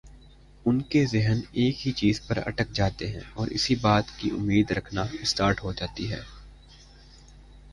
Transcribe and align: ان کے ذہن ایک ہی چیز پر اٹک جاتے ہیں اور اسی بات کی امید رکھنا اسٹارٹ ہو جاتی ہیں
ان 0.65 0.79
کے 0.91 1.03
ذہن 1.05 1.39
ایک 1.53 1.85
ہی 1.87 1.91
چیز 1.91 2.21
پر 2.27 2.37
اٹک 2.45 2.71
جاتے 2.73 3.07
ہیں 3.07 3.21
اور 3.33 3.47
اسی 3.49 3.75
بات 3.75 4.17
کی 4.17 4.29
امید 4.29 4.71
رکھنا 4.71 5.05
اسٹارٹ 5.21 5.63
ہو 5.63 5.73
جاتی 5.73 6.11
ہیں 6.11 6.21